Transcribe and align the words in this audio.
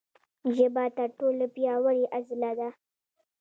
ژبه 0.55 0.83
تر 0.97 1.09
ټولو 1.19 1.45
پیاوړې 1.55 2.03
عضله 2.17 2.51
ده. 2.59 2.69